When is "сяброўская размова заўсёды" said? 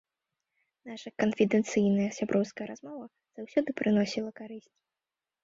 2.17-3.69